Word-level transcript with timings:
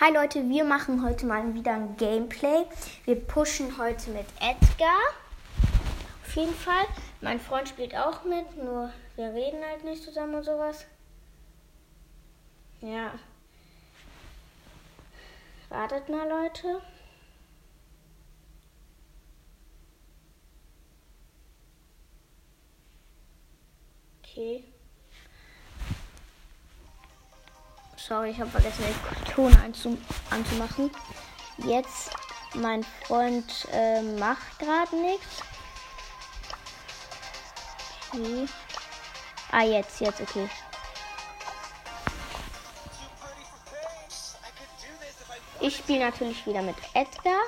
Hi 0.00 0.12
Leute, 0.12 0.48
wir 0.48 0.62
machen 0.62 1.04
heute 1.04 1.26
mal 1.26 1.54
wieder 1.54 1.72
ein 1.72 1.96
Gameplay. 1.96 2.66
Wir 3.04 3.16
pushen 3.16 3.78
heute 3.78 4.12
mit 4.12 4.26
Edgar. 4.38 5.00
Auf 6.24 6.36
jeden 6.36 6.54
Fall. 6.54 6.84
Mein 7.20 7.40
Freund 7.40 7.68
spielt 7.68 7.96
auch 7.96 8.22
mit, 8.22 8.56
nur 8.56 8.92
wir 9.16 9.34
reden 9.34 9.58
halt 9.68 9.82
nicht 9.82 10.04
zusammen 10.04 10.36
und 10.36 10.44
sowas. 10.44 10.86
Ja. 12.80 13.10
Wartet 15.68 16.08
mal, 16.08 16.28
Leute. 16.28 16.80
Okay. 24.22 24.62
Sorry, 28.08 28.30
ich 28.30 28.40
habe 28.40 28.50
vergessen, 28.50 28.84
den 28.84 29.34
Ton 29.34 29.54
anzumachen. 30.30 30.90
Jetzt, 31.58 32.10
mein 32.54 32.82
Freund 33.06 33.68
äh, 33.70 34.00
macht 34.00 34.58
gerade 34.58 34.96
nichts. 34.96 35.42
Okay. 38.10 38.48
Ah, 39.52 39.62
jetzt, 39.62 40.00
jetzt, 40.00 40.22
okay. 40.22 40.48
Ich 45.60 45.76
spiele 45.76 46.06
natürlich 46.06 46.46
wieder 46.46 46.62
mit 46.62 46.76
Edgar. 46.94 47.42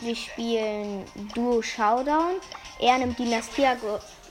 Wir 0.00 0.16
spielen 0.16 1.04
Duo 1.34 1.60
Showdown. 1.60 2.40
Er 2.78 2.96
nimmt 2.96 3.18
Dynastia 3.18 3.76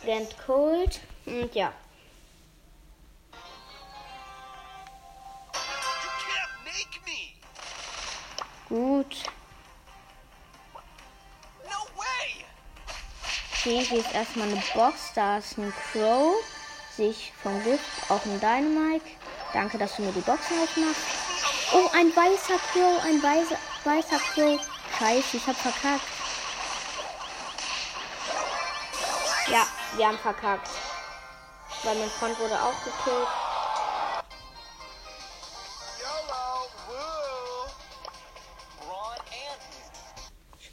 Grand 0.03 0.35
Cold. 0.43 1.01
Und 1.27 1.53
ja. 1.53 1.71
Hier 13.87 13.99
ist 13.99 14.13
erstmal 14.13 14.47
eine 14.47 14.61
Box. 14.73 15.13
Da 15.15 15.37
ist 15.37 15.57
ein 15.57 15.73
Crow. 15.91 16.35
Sich 16.95 17.31
vom 17.41 17.63
Gift. 17.63 17.83
Auch 18.09 18.23
ein 18.25 18.39
Dynamite. 18.39 19.05
Danke, 19.53 19.77
dass 19.77 19.95
du 19.95 20.03
mir 20.03 20.11
die 20.11 20.21
Boxen 20.21 20.59
aufmachst. 20.61 21.01
Oh, 21.73 21.89
ein 21.95 22.15
weißer 22.15 22.59
Crow. 22.71 23.03
Ein 23.03 23.21
weißer, 23.21 23.57
weißer 23.83 24.19
Crow. 24.33 24.59
Scheiße, 24.99 25.37
ich 25.37 25.47
hab 25.47 25.55
verkackt. 25.55 26.05
Ja, 29.51 29.65
wir 29.95 30.07
haben 30.07 30.17
verkackt. 30.17 30.69
Weil 31.83 31.95
mein 31.95 32.09
Freund 32.09 32.39
wurde 32.39 32.55
auch 32.55 32.83
gekillt. 32.83 33.27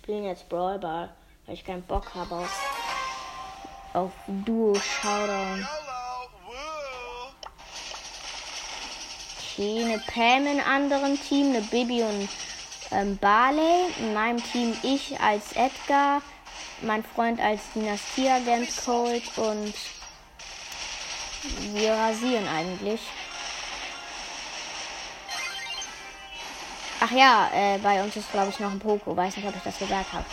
spielen 0.05 0.25
jetzt 0.25 0.51
Brawl 0.51 0.83
weil 0.83 1.09
ich 1.47 1.65
keinen 1.65 1.83
Bock 1.83 2.15
habe 2.15 2.35
auf, 2.35 2.74
auf 3.95 4.13
Duo 4.27 4.75
Showdown. 4.75 5.67
Okay, 9.39 9.85
eine 9.85 9.99
Pam 9.99 10.47
in 10.47 10.61
anderen 10.61 11.21
Team, 11.21 11.51
eine 11.51 11.61
Bibi 11.63 12.03
und 12.03 12.29
ähm, 12.91 13.17
Barley. 13.19 13.87
In 13.99 14.13
meinem 14.13 14.43
Team 14.43 14.77
ich 14.83 15.19
als 15.21 15.53
Edgar, 15.53 16.23
mein 16.83 17.05
Freund 17.05 17.41
als 17.41 17.61
Dynastie-Agent 17.75 18.69
Cold 18.85 19.23
und 19.39 19.75
wir 21.73 21.93
rasieren 21.93 22.49
eigentlich. 22.49 23.01
Ach 27.01 27.11
ja, 27.11 27.51
äh, 27.55 27.79
bei 27.79 28.03
uns 28.03 28.17
ist 28.17 28.33
glaube 28.33 28.49
ich 28.51 28.59
noch 28.59 28.71
ein 28.71 28.79
Poco. 28.79 29.17
Weiß 29.17 29.37
nicht, 29.37 29.47
ob 29.47 29.55
ich 29.55 29.63
das 29.63 29.79
gesagt 29.79 30.13
habe. 30.13 30.25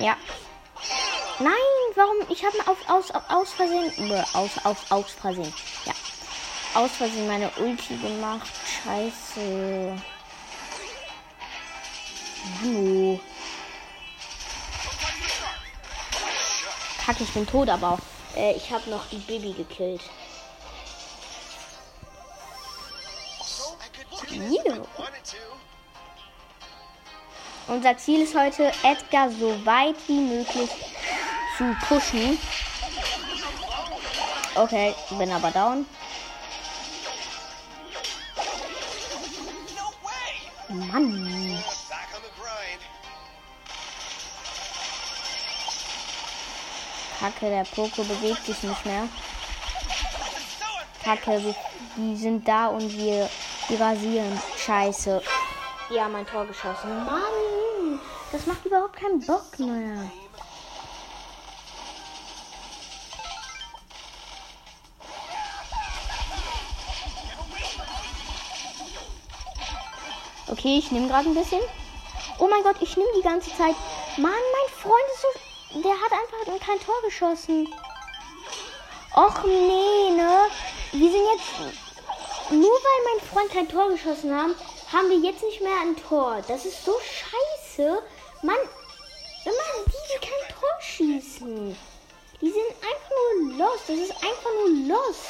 Ja. 0.00 0.16
Nein, 1.38 1.79
warum? 1.96 2.16
Ich 2.28 2.44
habe 2.44 2.56
auf, 2.66 2.78
aus, 2.88 3.10
aus 3.28 3.52
Versehen. 3.52 3.92
Aus, 4.32 4.50
aus, 4.64 4.76
aus 4.90 5.12
Versehen. 5.12 5.52
Ja. 5.84 5.92
Aus 6.74 6.90
Versehen 6.92 7.26
meine 7.26 7.50
Ulti 7.58 7.96
gemacht. 7.96 8.50
Scheiße. 8.84 9.96
Hallo. 12.62 13.20
Kacke, 17.04 17.24
ich 17.24 17.32
bin 17.32 17.46
tot, 17.46 17.68
aber. 17.68 17.98
Äh, 18.36 18.54
ich 18.54 18.70
habe 18.70 18.88
noch 18.90 19.06
die 19.08 19.18
Baby 19.18 19.52
gekillt. 19.52 20.02
Yeah. 24.32 24.86
Unser 27.66 27.96
Ziel 27.98 28.22
ist 28.22 28.34
heute, 28.36 28.72
Edgar 28.82 29.30
so 29.30 29.64
weit 29.64 29.96
wie 30.06 30.20
möglich 30.20 30.70
zu 31.60 31.76
pushen. 31.86 32.38
Okay, 34.54 34.94
bin 35.10 35.30
aber 35.30 35.50
down. 35.50 35.84
Mann. 40.70 41.62
Kacke, 47.18 47.50
der 47.50 47.64
Poko 47.64 48.04
bewegt 48.04 48.46
sich 48.46 48.62
nicht 48.62 48.86
mehr. 48.86 49.06
Kacke, 51.04 51.54
die 51.96 52.16
sind 52.16 52.48
da 52.48 52.68
und 52.68 52.90
wir, 52.96 53.28
rasieren. 53.78 54.40
Scheiße. 54.56 55.22
Ja, 55.90 56.08
mein 56.08 56.26
Tor 56.26 56.46
geschossen. 56.46 57.04
Mann, 57.04 58.00
das 58.32 58.46
macht 58.46 58.64
überhaupt 58.64 58.96
keinen 58.96 59.20
Bock 59.26 59.58
mehr. 59.58 60.10
Okay, 70.60 70.76
ich 70.76 70.92
nehme 70.92 71.08
gerade 71.08 71.26
ein 71.26 71.34
bisschen. 71.34 71.62
Oh 72.38 72.46
mein 72.46 72.62
Gott, 72.62 72.76
ich 72.80 72.94
nehme 72.94 73.08
die 73.16 73.22
ganze 73.22 73.48
Zeit. 73.48 73.74
Mann, 74.18 74.30
mein 74.30 74.74
Freund 74.76 75.04
ist 75.14 75.22
so. 75.22 75.80
Der 75.80 75.92
hat 75.92 76.12
einfach 76.12 76.66
kein 76.66 76.78
Tor 76.80 76.96
geschossen. 77.02 77.66
Och 79.16 79.42
nee, 79.42 80.10
ne? 80.10 80.48
Wir 80.92 81.10
sind 81.10 81.24
jetzt. 81.32 81.76
Nur 82.50 82.70
weil 82.70 83.04
mein 83.06 83.26
Freund 83.26 83.50
kein 83.50 83.68
Tor 83.70 83.88
geschossen 83.88 84.36
hat, 84.36 84.50
haben 84.92 85.08
wir 85.08 85.16
jetzt 85.16 85.42
nicht 85.42 85.62
mehr 85.62 85.80
ein 85.80 85.96
Tor. 85.96 86.42
Das 86.46 86.66
ist 86.66 86.84
so 86.84 86.92
scheiße. 87.00 88.02
Mann, 88.42 88.56
Mann, 89.46 89.84
die, 89.86 90.12
die 90.12 90.26
kein 90.26 90.60
Tor 90.60 90.82
schießen. 90.82 91.74
Die 92.42 92.50
sind 92.50 92.66
einfach 92.82 93.10
nur 93.48 93.56
lost. 93.56 93.88
Das 93.88 93.96
ist 93.96 94.12
einfach 94.12 94.50
nur 94.66 94.88
lost. 94.94 95.24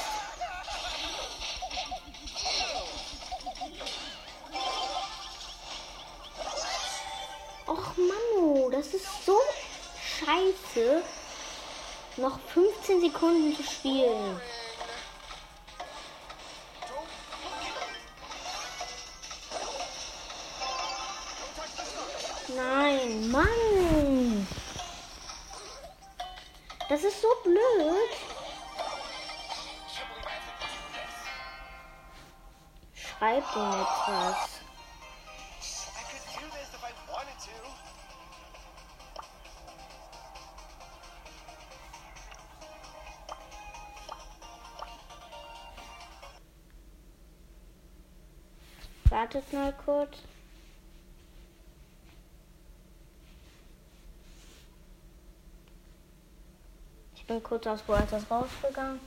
Das 8.70 8.94
ist 8.94 9.26
so 9.26 9.36
scheiße. 10.20 11.02
Noch 12.18 12.38
15 12.54 13.00
Sekunden 13.00 13.56
zu 13.56 13.64
spielen. 13.64 14.40
Nein, 22.54 23.30
Mann. 23.30 24.46
Das 26.88 27.02
ist 27.02 27.20
so 27.20 27.28
blöd. 27.42 28.10
Schreib 32.94 33.44
ihm 33.56 33.70
etwas. 33.70 34.49
Wartet 49.32 49.52
mal 49.52 49.72
kurz. 49.72 50.16
bin 57.30 57.40
kurz 57.44 57.64
aus 57.68 57.80
Brawlers 57.82 58.28
rausgegangen. 58.28 58.98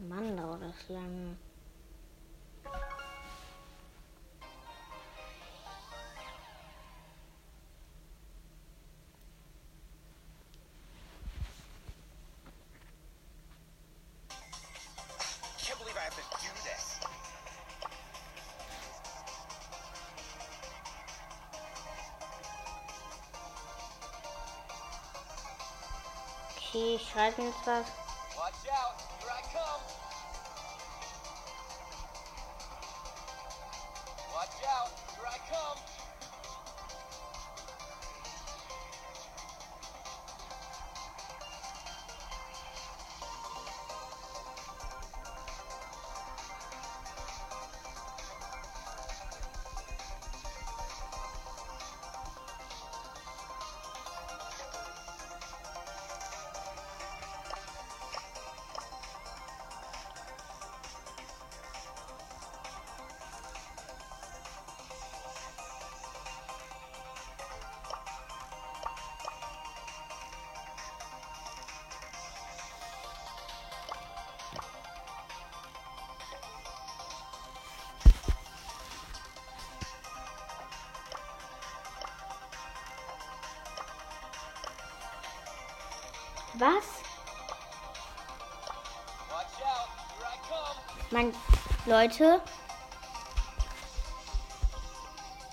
Mann, 0.00 0.36
dauert 0.36 0.60
das 0.60 0.88
lange. 0.88 1.36
Okay, 26.74 26.96
ich 26.96 27.08
schreibe 27.08 27.40
jetzt 27.40 27.64
was. 27.66 27.86
Watch 28.36 28.68
out, 28.68 28.96
here 29.20 29.30
I 29.30 29.42
come. 29.52 29.80
Was? 86.58 86.84
Mein 91.10 91.34
Leute. 91.86 92.40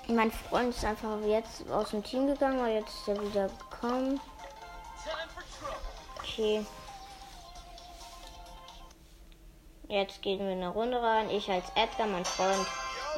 Mein 0.07 0.31
Freund 0.31 0.75
ist 0.75 0.85
einfach 0.85 1.19
jetzt 1.25 1.69
aus 1.71 1.89
dem 1.91 2.03
Team 2.03 2.27
gegangen, 2.27 2.59
aber 2.59 2.69
jetzt 2.69 2.93
ist 2.95 3.07
er 3.07 3.21
wieder 3.21 3.47
gekommen. 3.47 4.19
Okay. 6.19 6.65
Jetzt 9.87 10.21
gehen 10.21 10.39
wir 10.39 10.53
in 10.53 10.61
eine 10.61 10.69
Runde 10.69 11.01
rein. 11.01 11.29
Ich 11.29 11.49
als 11.49 11.65
Edgar, 11.75 12.07
mein 12.07 12.25
Freund 12.25 12.65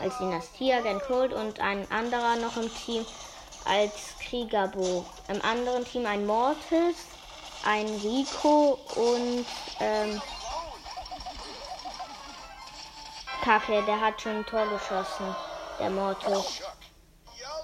als 0.01 0.17
Dynastieagent 0.17 1.03
Colt 1.03 1.33
und 1.33 1.59
ein 1.59 1.89
anderer 1.91 2.35
noch 2.37 2.57
im 2.57 2.73
Team 2.73 3.05
als 3.65 4.17
Kriegerbo. 4.19 5.05
Im 5.27 5.41
anderen 5.43 5.85
Team 5.85 6.05
ein 6.05 6.25
Mortis, 6.25 6.95
ein 7.63 7.87
Rico 8.03 8.77
und 8.95 9.45
ähm, 9.79 10.21
Kacke, 13.41 13.81
der 13.83 13.99
hat 13.99 14.21
schon 14.21 14.37
ein 14.37 14.45
Tor 14.45 14.65
geschossen. 14.67 15.35
Der 15.79 15.89
Mortis. 15.89 16.61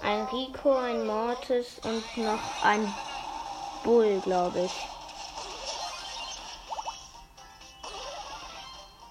Ein 0.02 0.24
Rico, 0.26 0.76
ein 0.76 1.06
Mortis 1.06 1.78
und 1.84 2.16
noch 2.16 2.64
ein 2.64 2.92
Bull, 3.84 4.20
glaube 4.20 4.60
ich. 4.60 4.72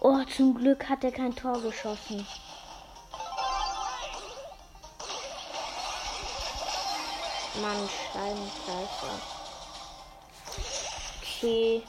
Oh, 0.02 0.24
zum 0.36 0.56
Glück 0.56 0.88
hat 0.90 1.04
er 1.04 1.12
kein 1.12 1.36
Tor 1.36 1.62
geschossen. 1.62 2.26
Mann, 7.62 7.90
Scheibenkleister. 8.14 9.39
Okay. 11.42 11.82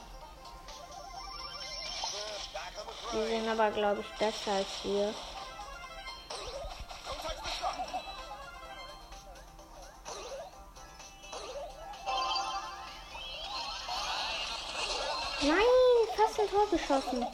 Die 3.11 3.27
sind 3.27 3.49
aber, 3.49 3.69
glaube 3.71 3.99
ich, 3.99 4.17
besser 4.17 4.53
als 4.53 4.67
wir. 4.83 5.13
Nein, 15.41 15.57
fast 16.15 16.39
ein 16.39 16.49
Tor 16.49 16.69
geschossen. 16.69 17.25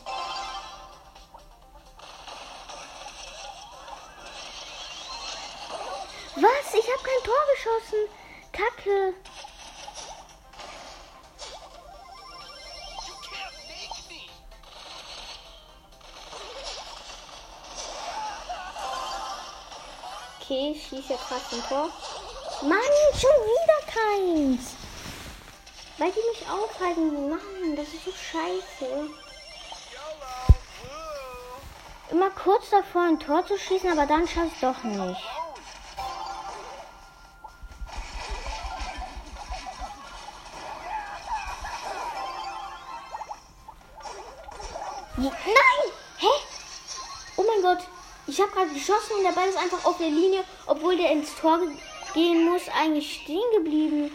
Was? 6.35 6.73
Ich 6.73 6.87
habe 6.87 7.03
kein 7.03 7.23
Tor 7.23 7.43
geschossen. 7.53 8.09
Kacke. 8.51 9.26
Okay, 20.49 20.71
ich 20.71 20.87
schieße 20.87 21.17
fast 21.17 21.51
ein 21.51 21.61
Tor. 21.67 21.89
Mann, 22.61 22.79
schon 23.11 23.29
wieder 23.43 23.81
keins. 23.85 24.75
Weil 25.97 26.09
die 26.13 26.21
mich 26.29 26.49
aufhalten. 26.49 27.29
Mann, 27.29 27.75
das 27.75 27.87
ist 27.89 28.05
so 28.05 28.11
scheiße. 28.11 29.09
Immer 32.11 32.29
kurz 32.29 32.69
davor 32.69 33.01
ein 33.01 33.19
Tor 33.19 33.45
zu 33.45 33.57
schießen, 33.57 33.91
aber 33.91 34.05
dann 34.05 34.25
schaffe 34.25 34.47
ich 34.53 34.61
doch 34.61 34.81
nicht. 34.85 35.21
Nein! 45.17 45.91
Hä? 46.19 46.27
Oh 47.35 47.43
mein 47.43 47.61
Gott. 47.61 47.96
Ich 48.27 48.39
habe 48.41 48.51
gerade 48.51 48.69
geschossen 48.73 49.13
und 49.17 49.23
der 49.23 49.31
Ball 49.31 49.47
ist 49.47 49.57
einfach 49.57 49.83
auf 49.85 49.97
der 49.97 50.09
Linie, 50.09 50.43
obwohl 50.65 50.97
der 50.97 51.11
ins 51.11 51.33
Tor 51.35 51.59
ge- 51.59 51.69
gehen 52.13 52.45
muss, 52.49 52.63
eigentlich 52.69 53.21
stehen 53.23 53.41
geblieben. 53.55 54.11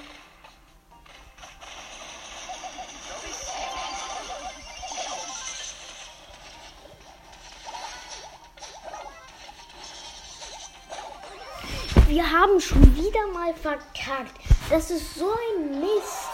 Wir 12.09 12.31
haben 12.31 12.61
schon 12.61 12.95
wieder 12.97 13.27
mal 13.29 13.55
verkackt. 13.55 14.37
Das 14.69 14.91
ist 14.91 15.15
so 15.15 15.31
ein 15.31 15.81
Mist. 15.81 16.32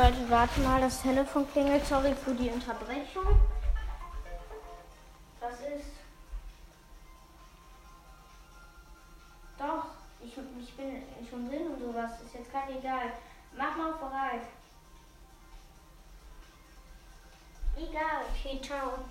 Leute, 0.00 0.30
warte 0.30 0.60
mal, 0.60 0.80
das 0.80 1.02
Telefon 1.02 1.46
klingelt. 1.52 1.84
Sorry 1.84 2.14
für 2.14 2.32
die 2.32 2.48
Unterbrechung. 2.48 3.38
Was 5.40 5.60
ist? 5.60 5.92
Doch, 9.58 9.84
ich, 10.22 10.32
ich 10.58 10.74
bin 10.74 11.02
schon 11.28 11.50
drin 11.50 11.66
und 11.66 11.80
sowas. 11.80 12.12
Ist 12.24 12.34
jetzt 12.34 12.50
gerade 12.50 12.78
egal. 12.78 13.12
Mach 13.54 13.76
mal 13.76 13.92
bereit. 13.92 14.46
Egal, 17.76 18.24
okay, 18.30 18.58
ciao. 18.62 19.04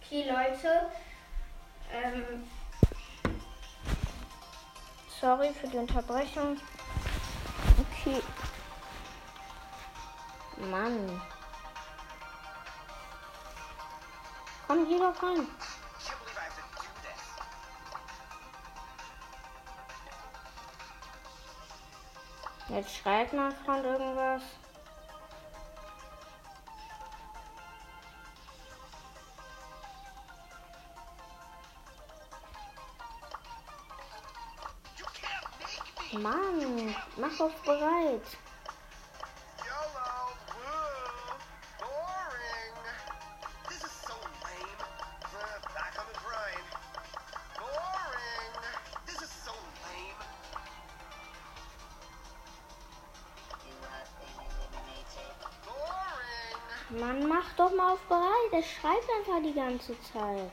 Okay, 0.00 0.30
Leute. 0.30 0.90
Ähm, 1.92 2.44
Sorry 5.20 5.52
für 5.54 5.68
die 5.68 5.78
Unterbrechung. 5.78 6.58
Okay. 7.80 8.22
Mann. 10.70 11.22
Komm, 14.66 14.86
geh 14.88 14.98
doch 14.98 15.22
rein. 15.22 15.48
Jetzt 22.68 22.96
schreibt 22.96 23.32
mein 23.32 23.54
Freund 23.64 23.84
irgendwas. 23.84 24.42
Is 49.22 49.30
so 49.30 49.52
lame. 49.82 50.14
Boring. 55.64 57.00
Mann, 57.00 57.28
mach 57.28 57.52
doch 57.56 57.74
mal 57.74 57.92
auf 57.94 58.00
bereit. 58.02 58.52
Er 58.52 58.62
schreibt 58.62 59.08
einfach 59.18 59.42
die 59.42 59.54
ganze 59.54 60.00
Zeit. 60.02 60.52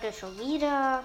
To 0.00 0.26
do 0.30 0.58
this. 0.58 1.04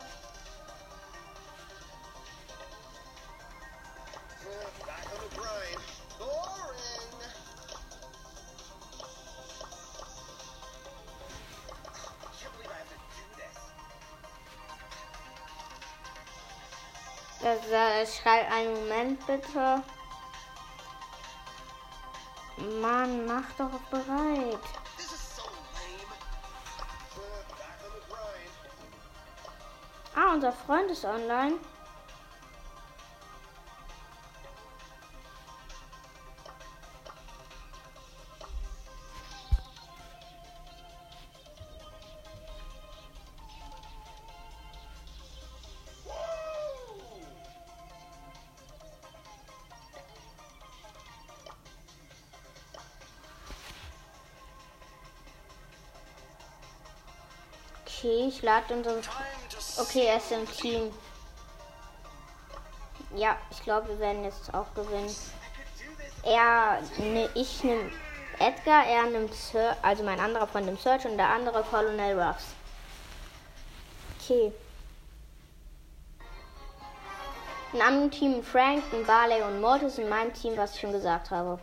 Er 17.44 17.58
sa- 17.70 18.06
schreibt 18.12 18.52
einen 18.52 18.74
Moment 18.74 19.28
bitte. 19.28 19.84
Mann, 22.82 23.26
mach 23.28 23.52
doch 23.58 23.80
bereit. 23.92 24.85
Unser 30.46 30.58
Freund 30.58 30.92
ist 30.92 31.06
online. 31.06 31.56
Ich 58.04 58.44
lade 58.44 58.72
unseren. 58.76 59.02
Okay, 59.78 60.06
er 60.06 60.18
ist 60.18 60.32
im 60.32 60.50
Team. 60.50 60.94
Ja, 63.16 63.38
ich 63.52 63.62
glaube, 63.64 63.90
wir 63.90 64.00
werden 64.00 64.24
jetzt 64.24 64.54
auch 64.54 64.74
gewinnen. 64.74 65.14
Er, 66.24 66.82
ne, 66.98 67.30
ich 67.36 67.64
nehme 67.64 67.92
Edgar, 68.40 68.86
er 68.86 69.06
nimmt 69.08 69.34
Sir, 69.34 69.76
also 69.82 70.04
mein 70.04 70.20
anderer 70.20 70.48
von 70.48 70.66
dem 70.66 70.78
Search 70.78 71.06
und 71.06 71.18
der 71.18 71.30
andere 71.30 71.64
Colonel 71.64 72.20
Ruffs. 72.20 72.46
Okay. 74.20 74.52
In 77.74 77.82
einem 77.82 78.10
Team 78.10 78.44
Frank, 78.44 78.84
ein 78.94 79.06
Barley 79.06 79.42
und 79.42 79.60
Mortis, 79.60 79.98
in 79.98 80.08
meinem 80.08 80.34
Team, 80.34 80.56
was 80.56 80.74
ich 80.74 80.82
schon 80.82 80.94
gesagt 80.94 81.32
habe. 81.32 81.60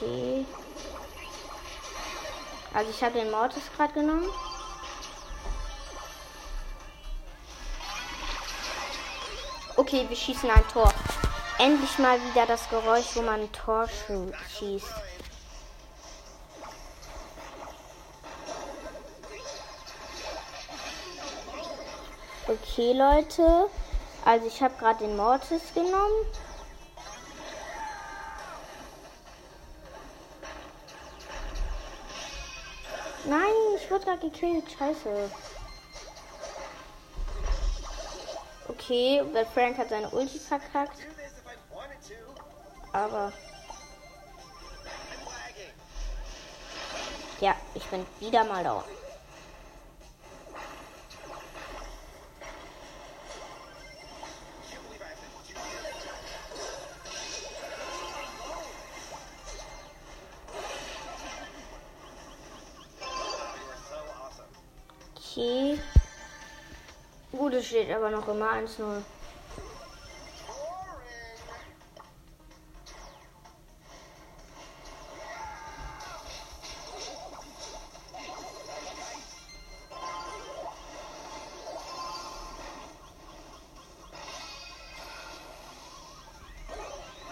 Okay. 0.00 0.46
Also 2.72 2.90
ich 2.90 3.02
habe 3.02 3.18
den 3.18 3.30
Mortis 3.30 3.64
gerade 3.76 3.92
genommen. 3.92 4.28
Okay, 9.76 10.06
wir 10.08 10.16
schießen 10.16 10.50
ein 10.50 10.66
Tor. 10.68 10.92
Endlich 11.58 11.98
mal 11.98 12.18
wieder 12.30 12.46
das 12.46 12.68
Geräusch, 12.70 13.14
wo 13.14 13.22
man 13.22 13.40
ein 13.40 13.52
Tor 13.52 13.86
schießt. 13.88 14.86
Okay, 22.46 22.92
Leute. 22.94 23.68
Also 24.24 24.46
ich 24.46 24.62
habe 24.62 24.74
gerade 24.78 25.04
den 25.04 25.16
Mortis 25.16 25.62
genommen. 25.74 26.26
Ich 33.90 33.92
wurde 33.92 34.04
gerade 34.04 34.30
gekillt. 34.30 34.64
Scheiße. 34.78 35.30
Okay, 38.68 39.22
der 39.34 39.46
Frank 39.46 39.78
hat 39.78 39.88
seine 39.88 40.08
Ulti 40.10 40.38
verkackt. 40.38 41.00
Aber 42.92 43.32
ja, 47.40 47.56
ich 47.74 47.84
bin 47.86 48.06
wieder 48.20 48.44
mal 48.44 48.62
da. 48.62 48.84
Okay. 65.40 65.80
Gut, 67.32 67.54
es 67.54 67.66
steht 67.66 67.90
aber 67.90 68.10
noch 68.10 68.28
immer 68.28 68.50
1-0. 68.50 68.76
Boring. 68.76 69.04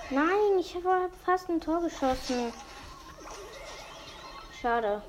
Nein, 0.08 0.58
ich 0.58 0.74
habe 0.76 1.10
fast 1.26 1.50
ein 1.50 1.60
Tor 1.60 1.82
geschossen. 1.82 2.54
Schade. 4.62 5.02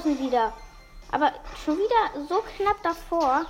Geschossen 0.00 0.18
wieder. 0.18 0.52
Aber 1.12 1.32
schon 1.64 1.76
wieder 1.76 2.26
so 2.28 2.42
knapp 2.56 2.82
davor. 2.82 3.46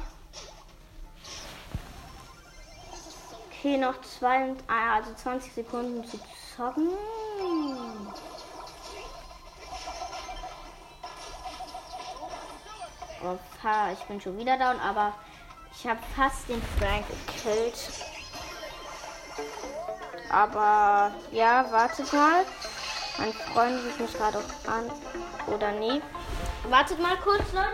Okay, 3.50 3.76
noch 3.76 4.00
zwei, 4.00 4.54
ah, 4.68 4.94
also 4.96 5.12
20 5.14 5.52
Sekunden 5.52 6.04
zu 6.06 6.18
zocken. 6.56 6.88
Oh, 13.22 13.38
ich 13.92 14.04
bin 14.06 14.18
schon 14.18 14.38
wieder 14.38 14.56
down, 14.56 14.80
aber 14.80 15.12
ich 15.72 15.86
habe 15.86 16.00
fast 16.16 16.48
den 16.48 16.62
Frank 16.78 17.04
gekillt. 17.26 17.90
Aber 20.30 21.12
ja, 21.30 21.70
wartet 21.70 22.10
mal. 22.14 22.46
Mein 23.18 23.32
Freund 23.34 23.84
ruft 23.84 24.00
mich 24.00 24.14
gerade 24.14 24.38
an. 24.66 24.90
Oder 25.52 25.72
nee. 25.72 26.00
Wartet 26.70 27.00
mal 27.00 27.16
kurz, 27.16 27.52
Leute. 27.52 27.66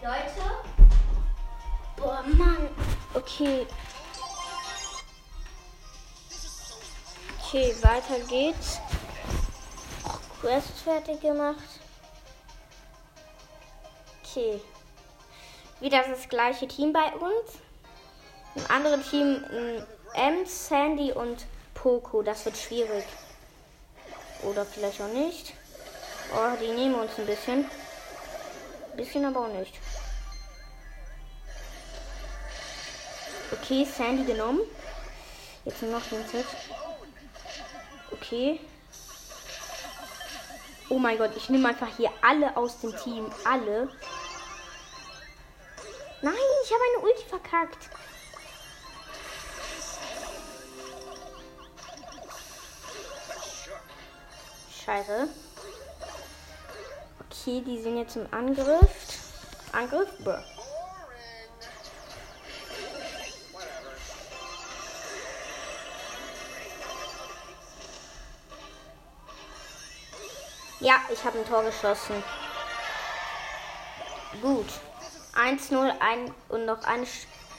Leute? 0.00 0.16
Boah, 1.96 2.22
Mann. 2.22 2.70
Okay. 3.12 3.66
Okay, 7.38 7.74
weiter 7.82 8.18
geht's. 8.26 8.80
Quest 10.40 10.78
fertig 10.84 11.20
gemacht. 11.20 11.58
Okay. 14.22 14.60
Wieder 15.80 16.02
das 16.08 16.28
gleiche 16.28 16.66
Team 16.66 16.92
bei 16.92 17.12
uns. 17.14 17.58
Ein 18.54 18.70
anderes 18.70 19.10
Team, 19.10 19.44
Ems, 20.14 20.68
Sandy 20.68 21.12
und 21.12 21.44
Poco. 21.74 22.22
Das 22.22 22.44
wird 22.44 22.56
schwierig. 22.56 23.04
Oder 24.42 24.64
vielleicht 24.64 25.00
auch 25.02 25.08
nicht. 25.08 25.52
Oh, 26.34 26.56
die 26.60 26.72
nehmen 26.72 26.94
uns 26.94 27.18
ein 27.18 27.26
bisschen. 27.26 27.66
Ein 28.90 28.96
bisschen 28.96 29.24
aber 29.24 29.40
auch 29.40 29.52
nicht. 29.52 29.74
Okay, 33.52 33.84
Sandy 33.84 34.24
genommen. 34.24 34.60
Jetzt 35.64 35.82
noch 35.82 36.06
den 36.06 36.26
Set. 36.28 36.46
Okay. 38.12 38.60
Oh 40.92 40.98
mein 40.98 41.16
Gott, 41.18 41.30
ich 41.36 41.48
nehme 41.48 41.68
einfach 41.68 41.86
hier 41.96 42.10
alle 42.20 42.56
aus 42.56 42.80
dem 42.80 42.94
Team. 42.96 43.30
Alle. 43.44 43.88
Nein, 46.20 46.34
ich 46.64 46.72
habe 46.72 46.82
eine 46.94 47.04
Ulti 47.04 47.24
verkackt. 47.28 47.88
Scheiße. 54.84 55.28
Okay, 57.20 57.62
die 57.64 57.80
sind 57.80 57.96
jetzt 57.96 58.16
im 58.16 58.26
Angriff. 58.32 58.90
Angriff? 59.70 60.08
Bruh. 60.18 60.59
Ich 71.20 71.26
habe 71.26 71.38
ein 71.38 71.46
Tor 71.46 71.62
geschossen. 71.62 72.22
Gut. 74.40 74.68
1-0 75.34 75.98
ein, 76.00 76.34
und 76.48 76.64
noch 76.64 76.82
eine 76.84 77.06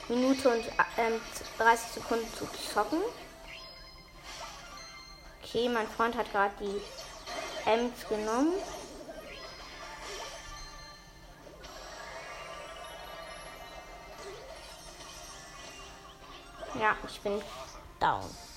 Minute 0.08 0.48
und 0.48 0.64
ähm, 0.96 1.20
30 1.58 1.92
Sekunden 1.92 2.26
zu 2.34 2.46
zocken. 2.74 2.98
Okay, 5.42 5.68
mein 5.68 5.86
Freund 5.86 6.16
hat 6.16 6.30
gerade 6.32 6.52
die 6.60 6.82
Ems 7.70 8.08
genommen. 8.08 8.52
Ja, 16.80 16.96
ich 17.06 17.20
bin 17.20 17.40
down. 18.00 18.51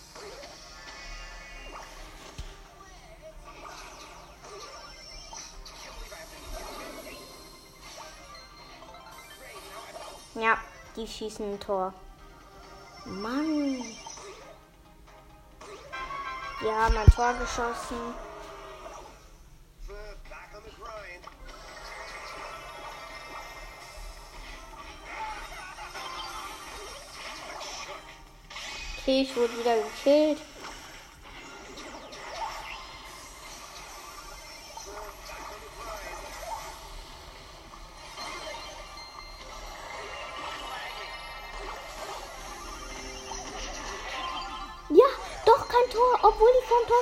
Ja, 10.35 10.57
die 10.97 11.07
schießen 11.07 11.53
ein 11.53 11.59
Tor. 11.61 11.93
Mann. 13.05 13.81
Die 16.61 16.71
haben 16.71 16.97
ein 16.97 17.07
Tor 17.07 17.33
geschossen. 17.35 18.13
Okay, 28.97 29.21
ich 29.21 29.35
wurde 29.35 29.57
wieder 29.57 29.75
gekillt. 29.77 30.41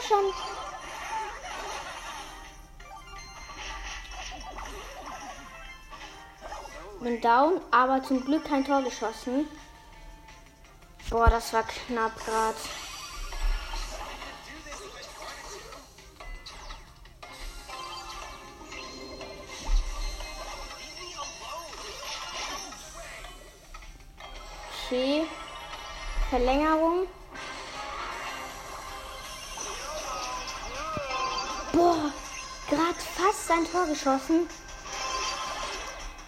Stand. 0.05 0.33
Bin 7.01 7.21
down, 7.21 7.59
aber 7.71 8.01
zum 8.03 8.23
Glück 8.23 8.45
kein 8.45 8.63
Tor 8.63 8.81
geschossen. 8.81 9.47
Boah, 11.09 11.29
das 11.29 11.53
war 11.53 11.63
knapp 11.63 12.15
gerade. 12.25 12.55
Okay. 24.93 25.25
Verlängerung. 26.29 27.07
Boah, 31.73 32.13
gerade 32.69 32.93
fast 33.15 33.49
ein 33.51 33.65
Tor 33.69 33.87
geschossen. 33.87 34.47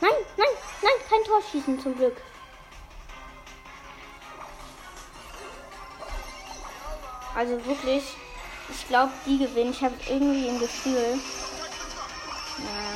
Nein, 0.01 0.11
nein, 0.37 0.47
nein, 0.81 0.91
kein 1.07 1.23
Tor 1.23 1.39
schießen 1.51 1.79
zum 1.79 1.95
Glück. 1.95 2.17
Also 7.35 7.63
wirklich, 7.65 8.03
ich 8.69 8.87
glaube, 8.87 9.11
die 9.27 9.37
gewinnen. 9.37 9.71
Ich 9.71 9.83
habe 9.83 9.93
irgendwie 10.07 10.49
ein 10.49 10.59
Gefühl. 10.59 11.19
Ja. 12.57 12.95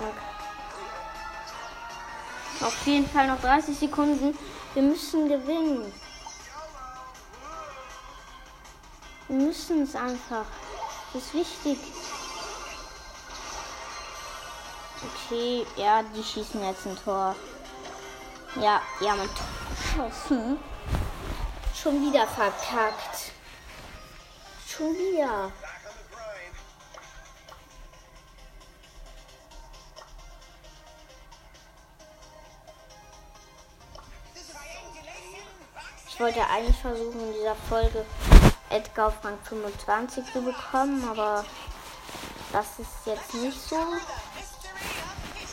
Okay. 0.00 0.28
Auf 2.64 2.86
jeden 2.86 3.08
Fall 3.08 3.28
noch 3.28 3.40
30 3.40 3.78
Sekunden. 3.78 4.36
Wir 4.74 4.82
müssen 4.82 5.28
gewinnen. 5.28 5.92
Wir 9.28 9.36
müssen 9.36 9.82
es 9.82 9.94
einfach. 9.94 10.46
Das 11.12 11.22
ist 11.22 11.34
wichtig. 11.34 11.78
Okay, 15.02 15.66
ja, 15.76 16.02
die 16.02 16.24
schießen 16.24 16.62
jetzt 16.64 16.86
ein 16.86 16.96
Tor. 17.04 17.36
Ja, 18.56 18.80
die 19.00 19.10
haben 19.10 19.20
ein 19.20 19.28
Tor 19.28 20.08
geschossen. 20.08 20.58
Schon 21.74 22.00
wieder 22.00 22.26
verkackt. 22.26 23.32
Schon 24.66 24.94
wieder. 24.94 25.52
Ich 36.08 36.20
wollte 36.20 36.44
eigentlich 36.48 36.76
versuchen, 36.76 37.20
in 37.20 37.32
dieser 37.32 37.54
Folge 37.54 38.04
Edgar 38.70 39.08
auf 39.08 39.24
Rang 39.24 39.38
25 39.44 40.24
zu 40.32 40.42
bekommen, 40.42 41.06
aber 41.08 41.44
das 42.52 42.78
ist 42.78 43.06
jetzt 43.06 43.34
nicht 43.34 43.60
so. 43.60 43.76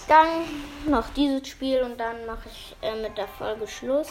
Dann 0.08 0.46
noch 0.86 1.10
dieses 1.10 1.48
Spiel 1.48 1.82
und 1.82 1.98
dann 1.98 2.26
mache 2.26 2.50
ich 2.50 2.76
äh, 2.82 3.02
mit 3.02 3.18
der 3.18 3.28
Folge 3.28 3.68
Schluss. 3.68 4.10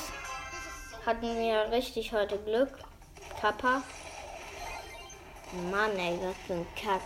Hatten 1.07 1.37
wir 1.38 1.71
richtig 1.71 2.12
heute 2.12 2.38
Glück. 2.38 2.71
Kappa. 3.40 3.83
Mann, 5.71 5.97
ey, 5.97 6.19
was 6.21 6.37
für 6.47 6.55
ein 6.55 6.67
Kack. 6.75 7.03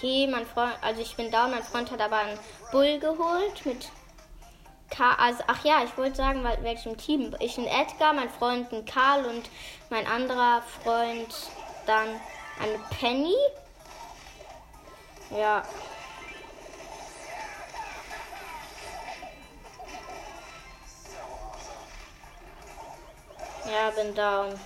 Okay, 0.00 0.26
mein 0.28 0.46
Freund, 0.46 0.72
also 0.80 1.02
ich 1.02 1.14
bin 1.14 1.30
da, 1.30 1.46
mein 1.46 1.62
Freund 1.62 1.90
hat 1.90 2.00
aber 2.00 2.16
einen 2.16 2.38
Bull 2.72 2.98
geholt 2.98 3.66
mit 3.66 3.90
K, 4.88 5.12
also, 5.18 5.44
ach 5.46 5.62
ja, 5.62 5.84
ich 5.84 5.94
wollte 5.98 6.16
sagen, 6.16 6.42
wel- 6.42 6.62
welchem 6.62 6.96
Team. 6.96 7.36
Ich 7.38 7.58
ein 7.58 7.66
Edgar, 7.66 8.14
mein 8.14 8.30
Freund 8.30 8.72
ein 8.72 8.86
Karl 8.86 9.26
und 9.26 9.50
mein 9.90 10.06
anderer 10.06 10.62
Freund 10.82 11.34
dann 11.84 12.18
eine 12.58 12.78
Penny. 12.98 13.34
Ja. 15.36 15.62
Ja, 23.70 23.90
bin 23.90 24.14
down. 24.14 24.58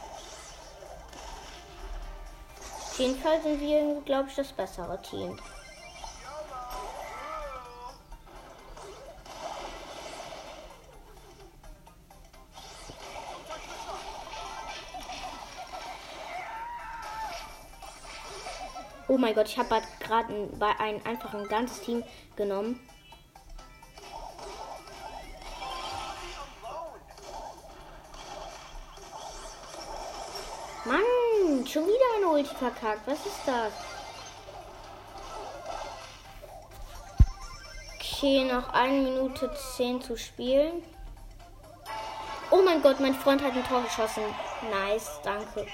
Auf 2.94 3.00
jeden 3.00 3.18
Fall 3.18 3.42
sind 3.42 3.60
wir, 3.60 4.00
glaube 4.04 4.28
ich, 4.28 4.36
das 4.36 4.52
bessere 4.52 5.02
Team. 5.02 5.36
Oh 19.08 19.18
mein 19.18 19.34
Gott, 19.34 19.48
ich 19.48 19.58
habe 19.58 19.82
gerade 19.98 20.48
bei 20.56 20.78
ein, 20.78 21.04
einfach 21.04 21.34
ein 21.34 21.48
ganzes 21.48 21.80
Team 21.80 22.04
genommen. 22.36 22.78
Mann, 30.84 31.66
schon 31.66 31.86
wieder 31.86 32.03
Ulti 32.34 32.54
verkackt. 32.56 33.06
Was 33.06 33.24
ist 33.26 33.40
das? 33.46 33.72
Okay, 37.94 38.44
noch 38.44 38.72
eine 38.72 39.02
Minute 39.02 39.50
zehn 39.76 40.02
zu 40.02 40.16
spielen. 40.16 40.82
Oh 42.50 42.62
mein 42.64 42.82
Gott, 42.82 42.98
mein 42.98 43.14
Freund 43.14 43.42
hat 43.42 43.52
ein 43.52 43.64
Tor 43.64 43.82
geschossen. 43.82 44.24
Nice, 44.70 45.20
danke. 45.22 45.66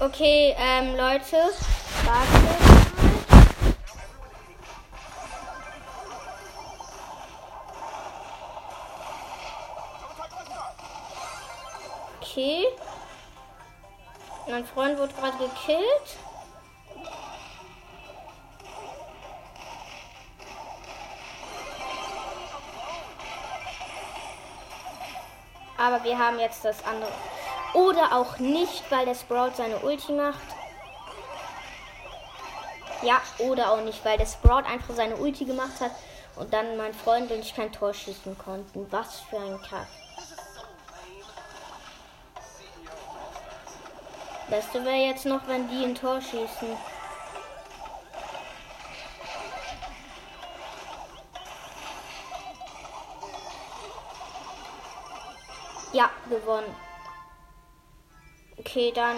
Okay, 0.00 0.54
ähm, 0.58 0.96
Leute, 0.96 1.36
warte. 2.04 2.65
Mein 14.56 14.64
Freund 14.64 14.98
wurde 14.98 15.12
gerade 15.12 15.36
gekillt. 15.36 16.16
Aber 25.76 26.02
wir 26.04 26.18
haben 26.18 26.38
jetzt 26.38 26.64
das 26.64 26.82
andere. 26.86 27.12
Oder 27.74 28.16
auch 28.16 28.38
nicht, 28.38 28.90
weil 28.90 29.04
der 29.04 29.14
Sprout 29.14 29.50
seine 29.56 29.76
Ulti 29.80 30.12
macht. 30.12 30.38
Ja, 33.02 33.20
oder 33.40 33.72
auch 33.72 33.82
nicht, 33.82 34.02
weil 34.06 34.16
der 34.16 34.24
Sprout 34.24 34.64
einfach 34.66 34.94
seine 34.94 35.16
Ulti 35.16 35.44
gemacht 35.44 35.78
hat 35.80 35.90
und 36.36 36.54
dann 36.54 36.78
mein 36.78 36.94
Freund 36.94 37.30
und 37.30 37.40
ich 37.40 37.54
kein 37.54 37.72
Tor 37.72 37.92
schießen 37.92 38.38
konnten. 38.38 38.86
Was 38.90 39.20
für 39.20 39.36
ein 39.36 39.60
Kack. 39.60 40.05
Beste 44.48 44.84
wäre 44.84 44.96
jetzt 44.96 45.26
noch, 45.26 45.46
wenn 45.48 45.68
die 45.68 45.84
ein 45.84 45.94
Tor 45.94 46.20
schießen. 46.20 46.76
Ja, 55.92 56.10
gewonnen. 56.28 56.74
Okay, 58.58 58.92
dann. 58.94 59.16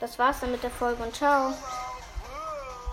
Das 0.00 0.18
war's 0.18 0.40
dann 0.40 0.50
mit 0.50 0.62
der 0.62 0.70
Folge 0.70 1.02
und 1.02 1.14
ciao. 1.14 1.52